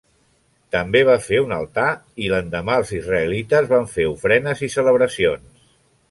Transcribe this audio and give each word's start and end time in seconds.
També 0.75 1.01
va 1.09 1.17
fer 1.25 1.41
un 1.41 1.51
altar 1.57 1.89
i 2.27 2.31
l'endemà 2.31 2.77
els 2.83 2.93
israelites 2.99 3.69
van 3.73 3.85
fer 3.91 4.05
ofrenes 4.13 4.63
i 4.69 4.71
celebracions. 4.77 5.63